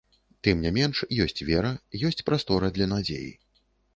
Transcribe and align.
Тым 0.45 0.61
не 0.67 0.71
менш, 0.77 1.01
ёсць 1.25 1.43
вера, 1.49 1.71
ёсць 2.09 2.25
прастора 2.31 2.73
для 2.79 2.87
надзеі. 2.95 3.31